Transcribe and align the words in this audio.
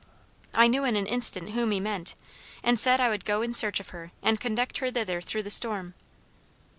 I 0.55 0.65
knew 0.65 0.83
in 0.83 0.95
an 0.95 1.05
instant 1.05 1.51
whom 1.51 1.69
he 1.69 1.79
meant 1.79 2.15
and 2.63 2.79
said 2.79 2.99
I 2.99 3.09
would 3.09 3.23
go 3.23 3.43
in 3.43 3.53
search 3.53 3.79
of 3.79 3.89
her 3.89 4.11
and 4.23 4.39
conduct 4.41 4.79
her 4.79 4.89
thither 4.89 5.21
through 5.21 5.43
the 5.43 5.51
storm. 5.51 5.93